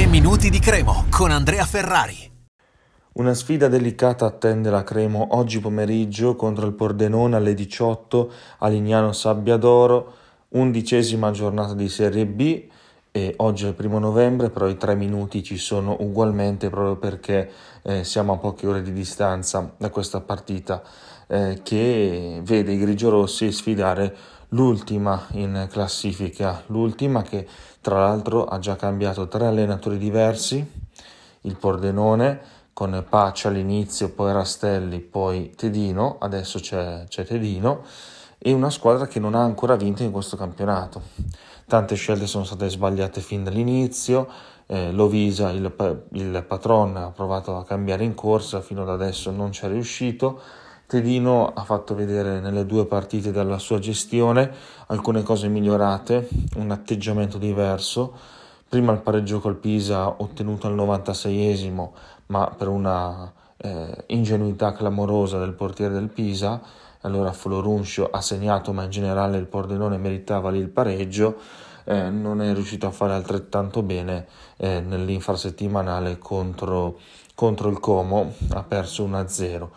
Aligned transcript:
3 0.00 0.08
minuti 0.08 0.48
di 0.48 0.60
Cremo 0.60 1.04
con 1.10 1.30
Andrea 1.30 1.66
Ferrari. 1.66 2.16
Una 3.16 3.34
sfida 3.34 3.68
delicata 3.68 4.24
attende 4.24 4.70
la 4.70 4.82
Cremo 4.82 5.36
oggi 5.36 5.60
pomeriggio 5.60 6.36
contro 6.36 6.64
il 6.64 6.72
Pordenone 6.72 7.36
alle 7.36 7.52
18 7.52 8.32
a 8.60 8.68
Lignano 8.68 9.12
Sabbiadoro, 9.12 10.14
undicesima 10.48 11.32
giornata 11.32 11.74
di 11.74 11.90
Serie 11.90 12.24
B 12.24 12.64
e 13.10 13.34
oggi 13.36 13.66
è 13.66 13.68
il 13.68 13.74
primo 13.74 13.98
novembre, 13.98 14.48
però 14.48 14.68
i 14.68 14.78
tre 14.78 14.94
minuti 14.94 15.42
ci 15.42 15.58
sono 15.58 15.94
ugualmente 16.00 16.70
proprio 16.70 16.96
perché 16.96 17.50
eh, 17.82 18.02
siamo 18.02 18.32
a 18.32 18.38
poche 18.38 18.66
ore 18.66 18.80
di 18.80 18.94
distanza 18.94 19.74
da 19.76 19.90
questa 19.90 20.22
partita 20.22 20.82
eh, 21.26 21.60
che 21.62 22.40
vede 22.42 22.72
i 22.72 22.78
grigiorossi 22.78 23.52
sfidare 23.52 24.16
l'ultima 24.50 25.26
in 25.32 25.66
classifica, 25.70 26.62
l'ultima 26.66 27.22
che 27.22 27.46
tra 27.80 28.00
l'altro 28.00 28.44
ha 28.44 28.58
già 28.58 28.76
cambiato 28.76 29.28
tre 29.28 29.46
allenatori 29.46 29.98
diversi, 29.98 30.64
il 31.42 31.56
Pordenone 31.56 32.40
con 32.72 33.04
Pace 33.08 33.48
all'inizio, 33.48 34.10
poi 34.10 34.32
Rastelli, 34.32 35.00
poi 35.00 35.52
Tedino, 35.54 36.16
adesso 36.18 36.58
c'è, 36.58 37.04
c'è 37.08 37.24
Tedino 37.24 37.84
e 38.38 38.52
una 38.52 38.70
squadra 38.70 39.06
che 39.06 39.20
non 39.20 39.34
ha 39.34 39.42
ancora 39.42 39.76
vinto 39.76 40.02
in 40.02 40.10
questo 40.10 40.36
campionato. 40.36 41.02
Tante 41.66 41.94
scelte 41.94 42.26
sono 42.26 42.44
state 42.44 42.68
sbagliate 42.68 43.20
fin 43.20 43.44
dall'inizio, 43.44 44.28
eh, 44.66 44.92
Lovisa, 44.92 45.50
il, 45.50 45.72
il 46.12 46.44
patron, 46.46 46.96
ha 46.96 47.10
provato 47.10 47.56
a 47.56 47.64
cambiare 47.64 48.04
in 48.04 48.14
corsa, 48.14 48.60
fino 48.60 48.82
ad 48.82 48.88
adesso 48.88 49.30
non 49.30 49.52
ci 49.52 49.64
è 49.66 49.68
riuscito. 49.68 50.40
Tedino 50.90 51.52
ha 51.54 51.62
fatto 51.62 51.94
vedere 51.94 52.40
nelle 52.40 52.66
due 52.66 52.84
partite 52.84 53.30
dalla 53.30 53.60
sua 53.60 53.78
gestione 53.78 54.52
alcune 54.88 55.22
cose 55.22 55.46
migliorate, 55.46 56.28
un 56.56 56.72
atteggiamento 56.72 57.38
diverso. 57.38 58.12
Prima 58.68 58.90
il 58.90 58.98
pareggio 58.98 59.38
col 59.38 59.54
Pisa 59.54 60.20
ottenuto 60.20 60.66
al 60.66 60.74
96esimo, 60.74 61.90
ma 62.26 62.52
per 62.58 62.66
una 62.66 63.32
eh, 63.58 64.04
ingenuità 64.08 64.72
clamorosa 64.72 65.38
del 65.38 65.52
portiere 65.52 65.94
del 65.94 66.08
Pisa, 66.08 66.60
allora 67.02 67.32
Floruncio 67.32 68.10
ha 68.10 68.20
segnato, 68.20 68.72
ma 68.72 68.82
in 68.82 68.90
generale 68.90 69.38
il 69.38 69.46
Pordenone 69.46 69.96
meritava 69.96 70.50
lì 70.50 70.58
il 70.58 70.70
pareggio, 70.70 71.36
eh, 71.84 72.10
non 72.10 72.42
è 72.42 72.52
riuscito 72.52 72.88
a 72.88 72.90
fare 72.90 73.12
altrettanto 73.12 73.82
bene 73.82 74.26
eh, 74.56 74.80
nell'infrasettimanale 74.80 76.18
contro, 76.18 76.98
contro 77.36 77.68
il 77.68 77.78
Como, 77.78 78.32
ha 78.54 78.64
perso 78.64 79.06
1-0 79.06 79.68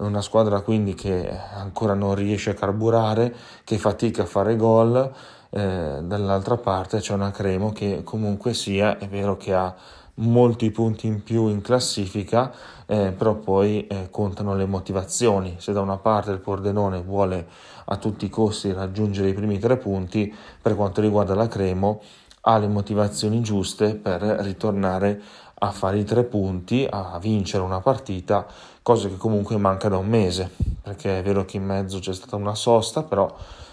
una 0.00 0.20
squadra 0.22 0.60
quindi 0.60 0.94
che 0.94 1.30
ancora 1.54 1.94
non 1.94 2.14
riesce 2.14 2.50
a 2.50 2.54
carburare, 2.54 3.34
che 3.64 3.78
fatica 3.78 4.22
a 4.22 4.26
fare 4.26 4.56
gol, 4.56 5.12
eh, 5.50 5.98
dall'altra 6.02 6.56
parte 6.56 7.00
c'è 7.00 7.14
una 7.14 7.30
Cremo 7.30 7.72
che 7.72 8.02
comunque 8.04 8.54
sia, 8.54 8.98
è 8.98 9.08
vero 9.08 9.36
che 9.36 9.54
ha 9.54 9.74
molti 10.14 10.70
punti 10.70 11.06
in 11.06 11.22
più 11.22 11.48
in 11.48 11.60
classifica, 11.60 12.52
eh, 12.86 13.12
però 13.16 13.34
poi 13.34 13.86
eh, 13.86 14.08
contano 14.10 14.54
le 14.54 14.66
motivazioni. 14.66 15.56
Se 15.58 15.72
da 15.72 15.80
una 15.80 15.96
parte 15.96 16.30
il 16.30 16.38
Pordenone 16.38 17.00
vuole 17.00 17.46
a 17.86 17.96
tutti 17.96 18.26
i 18.26 18.30
costi 18.30 18.72
raggiungere 18.72 19.28
i 19.28 19.34
primi 19.34 19.58
tre 19.58 19.76
punti, 19.76 20.32
per 20.60 20.76
quanto 20.76 21.00
riguarda 21.00 21.34
la 21.34 21.48
Cremo 21.48 22.00
ha 22.42 22.58
le 22.58 22.68
motivazioni 22.68 23.40
giuste 23.40 23.96
per 23.96 24.20
ritornare 24.22 25.20
a 25.62 25.70
fare 25.72 25.98
i 25.98 26.04
tre 26.04 26.24
punti, 26.24 26.86
a 26.88 27.18
vincere 27.20 27.62
una 27.62 27.80
partita, 27.80 28.46
cosa 28.82 29.08
che 29.08 29.16
comunque 29.16 29.56
manca 29.58 29.88
da 29.88 29.98
un 29.98 30.08
mese, 30.08 30.50
perché 30.82 31.18
è 31.18 31.22
vero 31.22 31.44
che 31.44 31.58
in 31.58 31.64
mezzo 31.64 31.98
c'è 31.98 32.14
stata 32.14 32.36
una 32.36 32.54
sosta, 32.54 33.02
però 33.02 33.30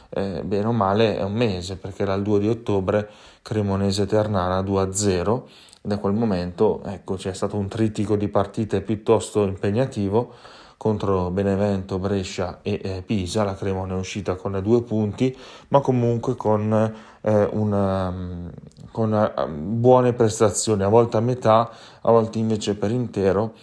eh, 0.10 0.44
bene 0.44 0.68
o 0.68 0.73
male 0.73 1.18
è 1.18 1.23
un 1.23 1.34
mese, 1.34 1.78
perché 1.78 2.04
il 2.04 2.22
2 2.22 2.40
di 2.40 2.50
ottobre 2.50 3.10
Cremonese 3.42 4.06
Ternana 4.06 4.62
2-0 4.62 5.42
da 5.82 5.98
quel 6.00 6.14
momento 6.14 6.82
ecco, 6.84 7.16
c'è 7.16 7.34
stato 7.34 7.56
un 7.56 7.70
trittico 7.70 8.18
di 8.18 8.28
partite 8.28 8.82
piuttosto 8.82 9.44
impegnativo 9.45 10.34
contro 10.78 11.31
Benevento, 11.31 11.97
Brescia 11.97 12.59
e 12.61 12.80
eh, 12.83 13.02
Pisa, 13.02 13.44
la 13.44 13.56
Cremona 13.56 13.95
è 13.95 13.98
uscita 13.98 14.36
con 14.36 14.60
due 14.64 14.83
punti, 14.83 15.36
ma 15.70 15.82
comunque 15.82 16.36
con, 16.36 16.93
eh, 17.21 17.49
una, 17.52 18.14
con 18.92 19.11
uh, 19.11 19.48
buone 19.49 20.14
prestazioni, 20.14 20.83
a 20.83 20.88
volte 20.88 21.17
a 21.17 21.21
metà, 21.21 21.70
a 22.02 22.11
volte 22.11 22.38
invece 22.38 22.76
per 22.76 22.92
intero, 22.92 23.54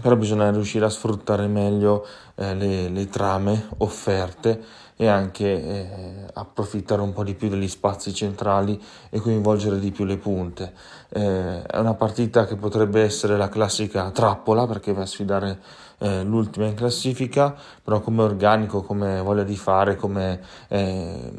però 0.00 0.16
bisogna 0.16 0.50
riuscire 0.50 0.84
a 0.84 0.90
sfruttare 0.90 1.46
meglio 1.46 2.06
eh, 2.34 2.54
le, 2.54 2.88
le, 2.88 3.08
trame 3.08 3.68
offerte 3.78 4.62
e 5.00 5.06
anche 5.06 5.46
eh, 5.46 6.26
approfittare 6.34 7.00
un 7.00 7.12
po' 7.12 7.22
di 7.22 7.34
più 7.34 7.48
degli 7.48 7.68
spazi 7.68 8.12
centrali 8.12 8.82
e 9.10 9.20
coinvolgere 9.20 9.78
di 9.78 9.92
più 9.92 10.04
le 10.04 10.16
punte. 10.16 10.72
Eh, 11.10 11.62
è 11.62 11.78
una 11.78 11.94
partita 11.94 12.46
che 12.46 12.56
potrebbe 12.56 13.02
essere 13.02 13.36
la 13.36 13.48
classica 13.48 14.10
trappola 14.10 14.66
perché 14.66 14.92
va 14.92 15.02
a 15.02 15.06
sfidare 15.06 15.60
eh, 15.98 16.24
l'ultima 16.24 16.66
in 16.66 16.74
classifica, 16.74 17.54
però 17.82 18.00
come 18.00 18.22
organico, 18.22 18.82
come 18.82 19.20
voglia 19.20 19.44
di 19.44 19.56
fare, 19.56 19.94
come 19.94 20.40
eh, 20.66 21.32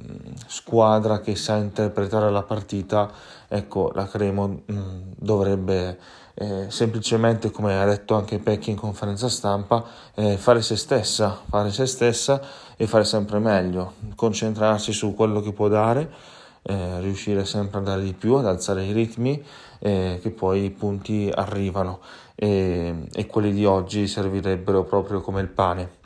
squadra 0.48 1.20
che 1.20 1.36
sa 1.36 1.58
interpretare 1.58 2.32
la 2.32 2.44
partita, 2.44 3.12
ecco, 3.48 3.92
la 3.94 4.08
Cremo 4.08 4.48
mh, 4.48 4.74
mm, 4.74 5.02
dovrebbe 5.18 5.98
eh, 6.42 6.68
semplicemente, 6.70 7.52
come 7.52 7.78
ha 7.78 7.86
detto 7.86 8.16
anche 8.16 8.40
Pecchi 8.40 8.70
in 8.70 8.78
conferenza 8.78 9.28
stampa, 9.28 9.84
eh, 10.16 10.38
fare 10.38 10.62
se 10.62 10.78
stessa, 10.78 11.38
fare 11.50 11.70
se 11.70 11.86
stessa 11.86 12.42
e 12.78 12.88
fare 12.88 13.04
sempre 13.04 13.40
meglio, 13.40 13.49
concentrarsi 14.16 14.94
su 14.94 15.14
quello 15.14 15.42
che 15.42 15.52
può 15.52 15.68
dare, 15.68 16.12
eh, 16.62 17.00
riuscire 17.00 17.46
sempre 17.46 17.80
a 17.80 17.84
dare 17.84 18.04
di 18.04 18.14
più, 18.14 18.36
ad 18.36 18.46
alzare 18.46 18.84
i 18.84 18.92
ritmi, 18.92 19.44
eh, 19.80 20.20
che 20.22 20.30
poi 20.30 20.66
i 20.66 20.70
punti 20.70 21.32
arrivano 21.34 22.00
e, 22.36 23.08
e, 23.12 23.26
quelli 23.26 23.52
di 23.52 23.66
oggi 23.66 24.08
servirebbero 24.08 24.84
proprio 24.84 25.22
come 25.22 25.42
il 25.42 25.48
pane. 25.48 25.98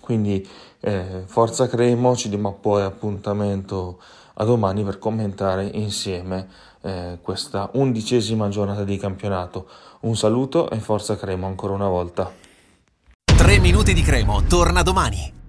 Quindi 0.00 0.46
eh, 0.80 1.22
forza 1.26 1.68
Cremo, 1.68 2.16
ci 2.16 2.28
diamo 2.28 2.54
poi 2.60 2.82
appuntamento 2.82 4.00
a 4.34 4.44
domani 4.44 4.82
per 4.84 4.98
commentare 4.98 5.64
insieme 5.64 6.48
eh, 6.82 7.18
questa 7.22 7.70
undicesima 7.74 8.48
giornata 8.48 8.84
di 8.84 8.96
campionato. 8.96 9.68
Un 10.00 10.16
saluto 10.16 10.70
e 10.70 10.80
forza 10.80 11.16
Cremo 11.16 11.46
ancora 11.46 11.74
una 11.74 11.88
volta. 11.88 12.32
3 13.24 13.58
minuti 13.58 13.92
di 13.92 14.02
Cremo, 14.02 14.42
torna 14.44 14.82
domani. 14.82 15.39